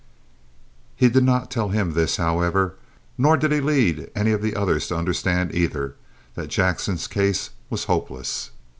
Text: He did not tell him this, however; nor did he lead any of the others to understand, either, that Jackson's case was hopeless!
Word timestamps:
He 0.95 1.09
did 1.09 1.23
not 1.23 1.51
tell 1.51 1.69
him 1.69 1.93
this, 1.93 2.15
however; 2.17 2.73
nor 3.19 3.37
did 3.37 3.51
he 3.51 3.61
lead 3.61 4.09
any 4.15 4.31
of 4.31 4.41
the 4.41 4.55
others 4.55 4.87
to 4.87 4.97
understand, 4.97 5.53
either, 5.53 5.93
that 6.33 6.47
Jackson's 6.47 7.05
case 7.05 7.51
was 7.69 7.83
hopeless! 7.83 8.49